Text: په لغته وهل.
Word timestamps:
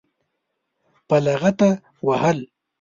په 1.07 1.15
لغته 1.25 1.69
وهل. 2.07 2.37